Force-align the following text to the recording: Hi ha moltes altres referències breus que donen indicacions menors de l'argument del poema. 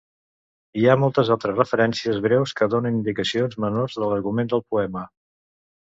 Hi 0.79 0.85
ha 0.87 0.95
moltes 1.01 1.27
altres 1.35 1.55
referències 1.59 2.17
breus 2.27 2.55
que 2.61 2.69
donen 2.77 2.97
indicacions 3.03 3.61
menors 3.67 3.99
de 4.01 4.11
l'argument 4.15 4.51
del 4.55 4.69
poema. 4.75 5.05